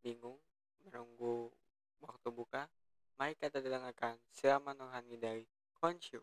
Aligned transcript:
bingung 0.00 0.38
menunggu 0.86 1.50
waktu 2.00 2.28
buka, 2.30 2.70
mari 3.18 3.34
kita 3.34 3.58
dengarkan 3.58 4.14
siraman 4.30 4.78
rohani 4.78 5.18
dari 5.18 5.44
Konshu, 5.78 6.22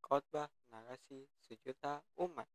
khotbah 0.00 0.48
narasi 0.72 1.28
sejuta 1.44 2.00
umat. 2.16 2.48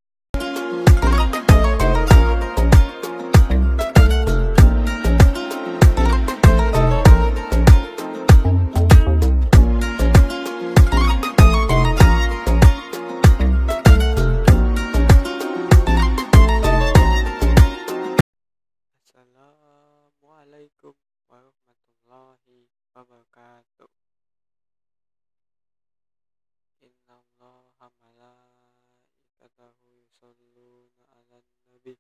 ورحمة 21.30 21.84
الله 21.94 22.68
وبركاته 22.96 23.90
إن 26.84 27.08
الله 27.10 27.92
ملائكته 28.04 29.74
يصلون 29.84 30.92
على 31.12 31.38
النبي 31.44 31.98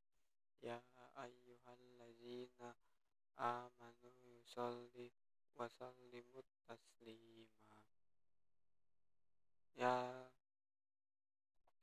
يا 0.63 0.81
أيها 1.17 1.73
الذين 1.73 2.73
آمنوا 3.39 4.15
يصلي 4.39 5.11
وسلموا 5.55 6.41
تسليما 6.67 7.79
يا 9.75 10.29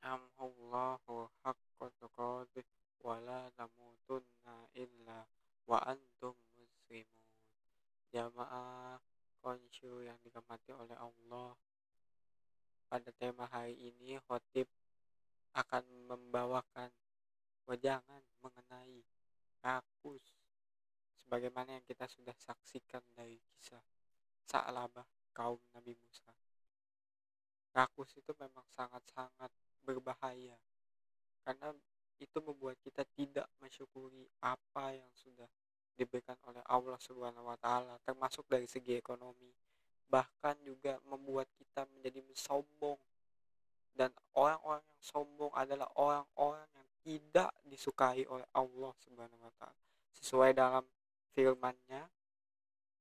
أمه 0.03 0.37
الله 0.41 1.29
حق 1.45 1.79
تقاته 2.01 2.63
ولا 2.99 3.49
تموتن 3.49 4.67
إلا 4.75 5.25
وأنتم 5.67 6.35
مسلمون 6.57 7.20
jamaah 8.11 8.99
konsyu 9.39 10.03
yang 10.03 10.19
dirahmati 10.21 10.75
oleh 10.75 10.95
Allah. 10.99 11.55
Pada 12.91 13.07
tema 13.15 13.47
hari 13.47 13.79
ini 13.79 14.19
khotib 14.27 14.67
akan 15.55 15.83
membawakan 16.11 16.91
wejangan 17.63 18.23
mengenai 18.43 18.99
rakus 19.63 20.35
sebagaimana 21.23 21.79
yang 21.79 21.85
kita 21.87 22.03
sudah 22.11 22.35
saksikan 22.35 22.99
dari 23.15 23.39
kisah 23.55 23.79
Sa'labah 24.43 25.07
kaum 25.31 25.59
Nabi 25.71 25.95
Musa. 25.95 26.35
Rakus 27.71 28.11
itu 28.19 28.35
memang 28.35 28.67
sangat-sangat 28.75 29.47
berbahaya 29.87 30.59
karena 31.47 31.71
itu 32.19 32.37
membuat 32.43 32.75
kita 32.83 33.07
tidak 33.15 33.47
mensyukuri 33.63 34.27
apa 34.43 34.91
yang 34.93 35.09
sudah 35.15 35.47
diberikan 35.95 36.37
oleh 36.47 36.63
Allah 36.65 36.97
Subhanahu 36.97 37.47
wa 37.47 37.57
taala 37.59 37.99
termasuk 38.05 38.47
dari 38.47 38.65
segi 38.65 38.97
ekonomi 38.97 39.51
bahkan 40.11 40.59
juga 40.67 40.99
membuat 41.07 41.47
kita 41.55 41.87
menjadi 41.95 42.19
sombong. 42.35 42.99
Dan 43.95 44.11
orang-orang 44.35 44.83
yang 44.83 45.03
sombong 45.03 45.51
adalah 45.55 45.87
orang-orang 45.95 46.67
yang 46.75 46.89
tidak 47.03 47.51
disukai 47.63 48.27
oleh 48.27 48.43
Allah 48.51 48.91
Subhanahu 48.99 49.39
wa 49.39 49.53
taala. 49.55 49.79
Sesuai 50.19 50.51
dalam 50.51 50.83
firman-Nya 51.31 52.11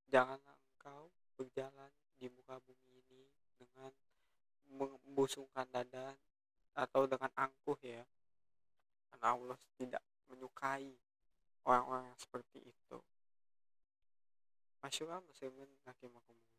janganlah 0.07 0.57
engkau 0.78 1.11
berjalan 1.34 1.91
di 2.15 2.31
muka 2.31 2.62
bumi 2.62 2.91
ini 2.95 3.22
dengan 3.59 3.91
membusungkan 4.71 5.67
dada 5.71 6.15
atau 6.78 7.03
dengan 7.11 7.31
angkuh 7.34 7.78
ya 7.83 8.07
karena 9.11 9.27
Allah 9.34 9.59
tidak 9.75 10.03
menyukai 10.31 10.95
orang-orang 11.69 12.09
yang 12.09 12.21
seperti 12.21 12.65
itu. 12.65 12.98
Masyarakat 14.81 15.21
muslimin 15.28 15.69
rahimakumullah 15.84 16.50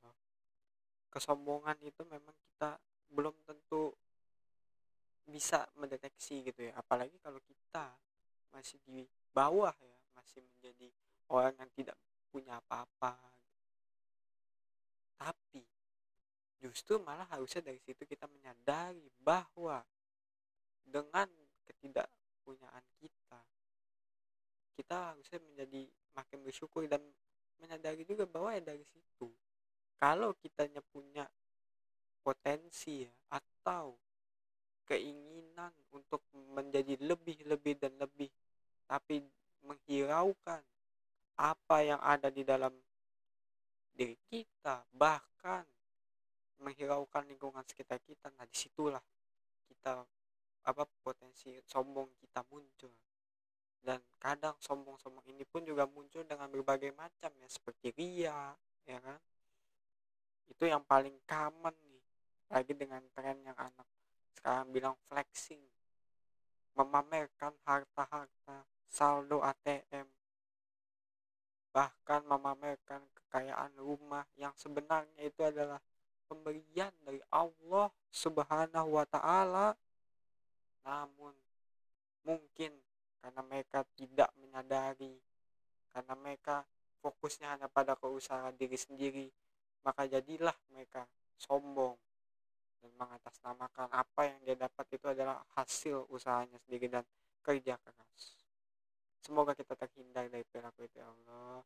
kesombongan 1.11 1.75
itu 1.83 2.01
memang 2.07 2.33
kita 2.47 2.79
belum 3.11 3.35
tentu 3.43 3.91
bisa 5.27 5.67
mendeteksi 5.75 6.47
gitu 6.47 6.71
ya. 6.71 6.73
Apalagi 6.79 7.19
kalau 7.19 7.43
kita 7.43 7.91
masih 8.55 8.79
di 8.87 9.03
bawah 9.35 9.75
ya 9.75 9.99
masih 10.15 10.39
menjadi 10.39 10.87
orang 11.27 11.53
yang 11.59 11.69
tidak 11.75 11.97
punya 12.31 12.57
apa-apa. 12.63 13.19
Tapi 15.19 15.61
justru 16.63 16.97
malah 17.03 17.27
harusnya 17.27 17.61
dari 17.61 17.77
situ 17.83 18.07
kita 18.07 18.25
menyadari 18.31 19.11
bahwa 19.19 19.83
dengan 20.87 21.27
ketidakpunyaan 21.67 22.83
kita 22.97 23.41
kita 24.75 25.13
harusnya 25.13 25.39
menjadi 25.43 25.87
makin 26.15 26.39
bersyukur 26.43 26.87
dan 26.87 27.01
menyadari 27.61 28.03
juga 28.03 28.25
bahwa 28.25 28.55
ya 28.55 28.63
dari 28.63 28.83
situ 28.83 29.29
kalau 30.01 30.33
kitanya 30.41 30.81
punya 30.81 31.29
potensi 32.25 33.05
ya, 33.05 33.13
atau 33.37 33.97
keinginan 34.89 35.71
untuk 35.93 36.25
menjadi 36.33 36.97
lebih 36.99 37.45
lebih 37.45 37.77
dan 37.77 37.93
lebih 38.01 38.29
tapi 38.89 39.23
menghiraukan 39.63 40.61
apa 41.37 41.77
yang 41.85 42.01
ada 42.01 42.27
di 42.27 42.43
dalam 42.43 42.73
diri 43.95 44.17
kita 44.27 44.83
bahkan 44.91 45.63
menghiraukan 46.61 47.25
lingkungan 47.29 47.63
sekitar 47.65 48.01
kita 48.03 48.29
nah 48.35 48.45
di 48.45 48.57
situlah 48.57 49.01
kita 49.69 50.01
apa 50.61 50.83
potensi 51.01 51.57
sombong 51.65 52.09
kita 52.21 52.45
muncul 52.49 52.93
dan 53.81 53.99
kadang 54.21 54.53
sombong-sombong 54.61 55.25
ini 55.29 55.41
pun 55.45 55.65
juga 55.65 55.89
muncul 55.89 56.21
dengan 56.23 56.47
berbagai 56.53 56.93
macam 56.93 57.31
ya 57.37 57.47
seperti 57.49 57.93
ria 57.97 58.53
ya 58.85 58.97
kan? 59.01 59.19
Itu 60.49 60.69
yang 60.69 60.85
paling 60.85 61.17
common 61.25 61.73
nih 61.89 62.03
lagi 62.51 62.73
dengan 62.77 63.01
tren 63.15 63.41
yang 63.41 63.57
anak 63.57 63.87
sekarang 64.37 64.73
bilang 64.73 64.95
flexing 65.05 65.61
memamerkan 66.73 67.53
harta-harta 67.67 68.65
saldo 68.87 69.43
ATM 69.43 70.07
bahkan 71.71 72.21
memamerkan 72.27 72.99
kekayaan 73.15 73.71
rumah 73.79 74.27
yang 74.35 74.51
sebenarnya 74.59 75.23
itu 75.23 75.39
adalah 75.39 75.79
pemberian 76.27 76.91
dari 77.03 77.19
Allah 77.31 77.87
Subhanahu 78.11 78.99
wa 78.99 79.07
taala. 79.07 79.75
Namun 80.83 81.31
mungkin 82.27 82.75
karena 83.21 83.41
mereka 83.45 83.85
tidak 83.95 84.29
menyadari. 84.41 85.15
Karena 85.93 86.13
mereka 86.17 86.65
fokusnya 87.05 87.57
hanya 87.57 87.67
pada 87.69 87.93
keusahaan 87.95 88.53
diri 88.57 88.75
sendiri. 88.75 89.27
Maka 89.85 90.09
jadilah 90.09 90.53
mereka 90.73 91.05
sombong 91.37 91.97
dan 92.81 92.91
mengatasnamakan 92.97 93.89
apa 93.93 94.21
yang 94.25 94.39
dia 94.41 94.57
dapat 94.57 94.85
itu 94.93 95.05
adalah 95.05 95.45
hasil 95.53 96.09
usahanya 96.09 96.57
sendiri 96.65 96.89
dan 96.89 97.05
kerja 97.45 97.77
keras. 97.77 98.41
Semoga 99.21 99.53
kita 99.53 99.77
terhindar 99.77 100.25
dari 100.29 100.45
perilaku 100.45 100.89
itu 100.89 100.97
ya 100.97 101.05
Allah. 101.05 101.61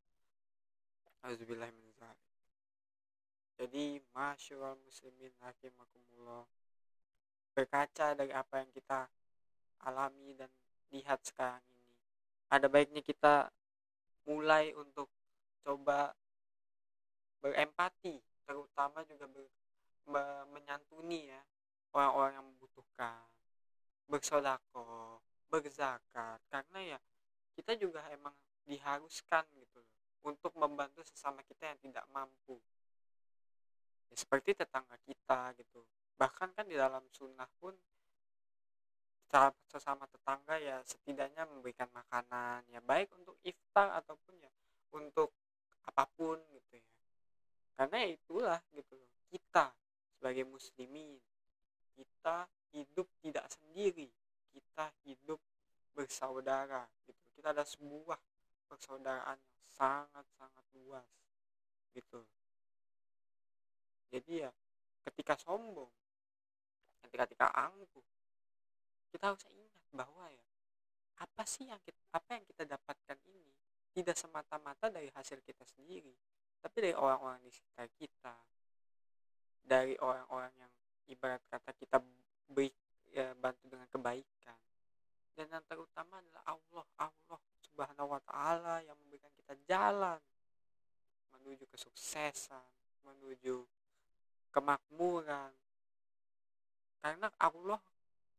Auzubillah 1.26 1.72
jadi 3.56 4.04
masyarakat 4.12 4.76
muslimin 4.84 5.32
rahimakumullah. 5.40 6.44
Berkaca 7.56 8.12
dari 8.12 8.36
apa 8.36 8.60
yang 8.60 8.70
kita 8.76 9.08
alami 9.88 10.36
dan 10.36 10.52
lihat 10.96 11.20
sekarang 11.28 11.62
ini. 11.76 11.94
Ada 12.48 12.72
baiknya 12.72 13.04
kita 13.04 13.52
mulai 14.26 14.72
untuk 14.74 15.12
coba 15.62 16.16
berempati 17.44 18.22
terutama 18.46 19.06
juga 19.06 19.26
ber, 19.28 19.46
be, 20.08 20.24
menyantuni 20.54 21.30
ya 21.30 21.42
orang-orang 21.92 22.40
yang 22.40 22.48
membutuhkan. 22.48 23.28
Bersodako 24.06 25.20
berzakat 25.50 26.42
karena 26.50 26.98
ya 26.98 27.00
kita 27.58 27.78
juga 27.78 28.06
emang 28.14 28.34
diharuskan 28.66 29.46
gitu 29.56 29.82
loh 29.82 29.96
untuk 30.26 30.54
membantu 30.58 31.06
sesama 31.06 31.46
kita 31.46 31.70
yang 31.70 31.80
tidak 31.82 32.06
mampu. 32.10 32.58
Ya 34.10 34.16
seperti 34.18 34.58
tetangga 34.58 34.98
kita 35.06 35.54
gitu. 35.58 35.86
Bahkan 36.18 36.54
kan 36.54 36.66
di 36.66 36.78
dalam 36.78 37.06
sunnah 37.14 37.50
pun 37.62 37.74
sesama 39.68 40.08
tetangga 40.08 40.56
ya 40.62 40.80
setidaknya 40.88 41.44
memberikan 41.50 41.92
makanan 41.92 42.64
ya 42.72 42.80
baik 42.80 43.12
untuk 43.12 43.36
iftar 43.44 43.92
ataupun 44.00 44.40
ya 44.40 44.52
untuk 44.96 45.34
apa 45.84 46.08
pun 46.16 46.40
gitu 46.56 46.80
ya. 46.80 46.88
Karena 47.76 48.08
ya 48.08 48.10
itulah 48.16 48.60
gitu 48.72 48.96
kita 49.28 49.76
sebagai 50.16 50.48
muslimin 50.48 51.20
kita 51.96 52.48
hidup 52.72 53.08
tidak 53.20 53.46
sendiri 53.52 54.08
kita 54.56 54.88
hidup 55.04 55.40
bersaudara 55.92 56.88
gitu. 57.04 57.20
Kita 57.36 57.52
ada 57.52 57.68
sebuah 57.68 58.20
persaudaraan 58.72 59.36
yang 59.36 59.64
sangat 59.76 60.24
sangat 60.40 60.66
luas 60.80 61.08
gitu. 61.92 62.24
Jadi 64.16 64.48
ya 64.48 64.52
ketika 65.04 65.36
sombong 65.36 65.92
ketika 67.04 67.28
ketika 67.28 67.48
angkuh 67.52 68.04
kita 69.16 69.32
harus 69.32 69.44
ingat 69.48 69.84
bahwa 69.96 70.28
ya 70.28 70.44
apa 71.24 71.48
sih 71.48 71.72
yang 71.72 71.80
kita, 71.80 71.96
apa 72.12 72.36
yang 72.36 72.44
kita 72.44 72.64
dapatkan 72.68 73.18
ini 73.32 73.56
tidak 73.96 74.20
semata-mata 74.20 74.92
dari 74.92 75.08
hasil 75.16 75.40
kita 75.40 75.64
sendiri 75.64 76.12
tapi 76.66 76.82
dari 76.82 76.98
orang-orang 76.98 77.46
di 77.46 77.54
sekitar 77.54 77.86
kita. 77.94 78.34
Dari 79.62 79.94
orang-orang 80.02 80.50
yang 80.58 80.72
ibarat 81.14 81.46
kata 81.46 81.78
kita 81.78 82.02
beri 82.50 82.74
ya, 83.14 83.38
bantu 83.38 83.70
dengan 83.70 83.86
kebaikan. 83.86 84.58
Dan 85.38 85.46
yang 85.54 85.62
terutama 85.70 86.18
adalah 86.18 86.42
Allah 86.50 86.86
Allah 87.06 87.42
subhanahu 87.70 88.18
wa 88.18 88.22
ta'ala 88.26 88.82
yang 88.82 88.98
memberikan 88.98 89.30
kita 89.38 89.54
jalan 89.70 90.18
menuju 91.38 91.70
kesuksesan 91.70 92.66
menuju 93.06 93.62
kemakmuran. 94.50 95.54
Karena 96.98 97.30
Allah 97.38 97.78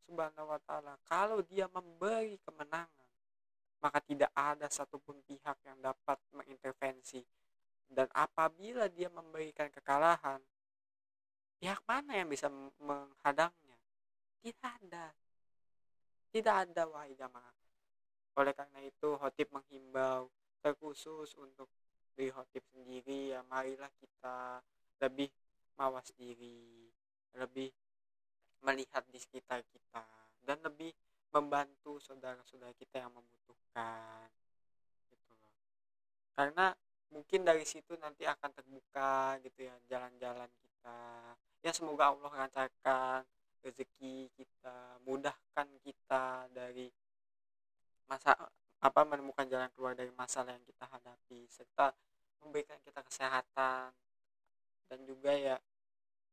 subhanahu 0.07 0.47
wa 0.47 0.59
ta'ala 0.63 0.95
kalau 1.03 1.43
dia 1.43 1.67
memberi 1.67 2.39
kemenangan 2.47 3.07
maka 3.81 4.01
tidak 4.01 4.33
ada 4.33 4.65
satupun 4.67 5.21
pihak 5.25 5.57
yang 5.65 5.77
dapat 5.81 6.17
mengintervensi. 6.33 7.21
Dan 7.87 8.09
apabila 8.11 8.91
dia 8.91 9.07
memberikan 9.07 9.71
kekalahan 9.71 10.41
pihak 11.61 11.79
mana 11.87 12.19
yang 12.19 12.27
bisa 12.27 12.51
menghadangnya? 12.81 13.77
Tidak 14.43 14.73
ada. 14.83 15.13
Tidak 16.33 16.55
ada 16.67 16.83
wahai 16.89 17.15
jamaah. 17.15 17.55
Oleh 18.37 18.53
karena 18.53 18.83
itu 18.83 19.17
Hotip 19.17 19.49
menghimbau 19.55 20.29
terkhusus 20.59 21.33
untuk 21.39 21.71
di 22.17 22.27
Hotip 22.33 22.65
sendiri 22.73 23.33
ya 23.33 23.45
marilah 23.45 23.89
kita 24.01 24.59
lebih 24.99 25.29
mawas 25.77 26.09
diri 26.17 26.89
lebih 27.37 27.69
melihat 28.65 29.03
di 29.09 29.19
sekitar 29.21 29.61
kita 29.67 30.05
dan 30.45 30.57
lebih 30.63 30.93
membantu 31.33 31.99
saudara-saudara 31.99 32.73
kita 32.77 33.03
yang 33.03 33.13
membutuhkan 33.13 34.27
gitu 35.11 35.31
loh. 35.35 35.55
Karena 36.33 36.71
mungkin 37.11 37.43
dari 37.43 37.63
situ 37.67 37.95
nanti 37.99 38.23
akan 38.23 38.51
terbuka 38.55 39.37
gitu 39.43 39.67
ya 39.67 39.75
jalan-jalan 39.91 40.49
kita. 40.63 40.99
Ya 41.61 41.71
semoga 41.75 42.15
Allah 42.15 42.47
lancarkan 42.47 43.21
rezeki 43.65 44.31
kita 44.31 45.01
mudahkan 45.03 45.67
kita 45.83 46.47
dari 46.55 46.87
masa 48.07 48.31
apa 48.79 49.01
menemukan 49.03 49.49
jalan 49.49 49.67
keluar 49.75 49.97
dari 49.97 50.13
masalah 50.15 50.55
yang 50.55 50.63
kita 50.63 50.85
hadapi 50.87 51.49
serta 51.49 51.91
memberikan 52.39 52.79
kita 52.85 53.01
kesehatan 53.03 53.91
dan 54.87 54.99
juga 55.03 55.33
ya 55.35 55.57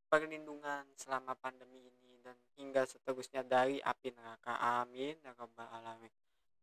perlindungan 0.06 0.86
selama 0.94 1.34
pandemi 1.34 1.90
ini 1.90 2.13
dan 2.24 2.36
hingga 2.56 2.88
seterusnya 2.88 3.44
dari 3.44 3.84
api 3.84 4.16
neraka 4.16 4.56
amin. 4.80 5.12
Ya 5.20 5.36
rabbal 5.36 5.68
alamin. 5.68 6.08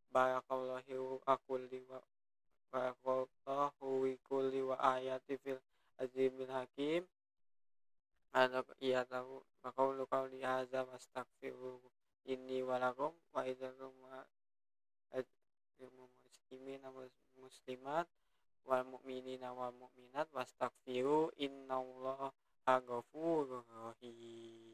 Barakallahu 0.10 1.22
akulli 1.30 1.86
wa 1.86 2.02
barakallahu 2.74 4.18
kulli 4.26 4.66
wa 4.66 4.76
ayati 4.82 5.38
fil 5.38 5.62
azimil 6.02 6.50
hakim. 6.50 7.06
Ada 8.34 8.66
iya 8.82 9.06
tahu 9.06 9.46
makaulu 9.62 10.10
qauli 10.10 10.42
hadza 10.42 10.82
wastaghfiru 10.90 11.78
inni 12.26 12.66
wa 12.66 12.82
idakum 13.46 13.94
wa 14.02 14.18
muslimin 16.52 16.84
wa 16.84 17.08
muslimat 17.40 18.08
wal 18.68 18.84
mu'minina 18.86 19.56
wal 19.56 19.74
mu'minat 19.74 20.28
wastaghfiru 20.36 21.32
innallaha 21.40 22.32
ghafurur 22.88 23.66
rahim 23.68 24.71